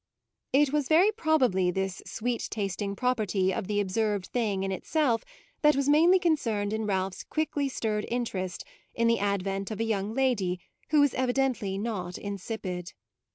It 0.51 0.73
was 0.73 0.87
very 0.87 1.11
probably 1.11 1.69
this 1.69 2.01
sweet 2.07 2.47
tasting 2.49 2.95
property 2.95 3.53
of 3.53 3.67
the 3.67 3.79
observed 3.79 4.25
thing 4.25 4.63
in 4.63 4.71
itself 4.71 5.23
that 5.61 5.75
was 5.75 5.87
mainly 5.87 6.17
concerned 6.17 6.73
in 6.73 6.87
Ralph's 6.87 7.23
quickly 7.23 7.69
stirred 7.69 8.05
interest 8.09 8.63
in 8.95 9.07
the 9.07 9.19
advent 9.19 9.69
of 9.69 9.79
a 9.79 9.83
young 9.83 10.15
lady 10.15 10.59
who 10.89 11.01
was 11.01 11.13
evidently 11.13 11.77
not 11.77 12.17
insipid. 12.17 12.93